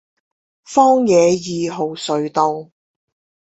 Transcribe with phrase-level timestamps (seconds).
[0.65, 2.71] 枋野二號隧道